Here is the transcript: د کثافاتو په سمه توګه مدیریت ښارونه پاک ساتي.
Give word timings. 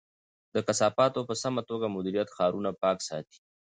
د 0.53 0.55
کثافاتو 0.67 1.27
په 1.29 1.33
سمه 1.43 1.61
توګه 1.69 1.85
مدیریت 1.95 2.29
ښارونه 2.35 2.69
پاک 2.81 2.97
ساتي. 3.07 3.39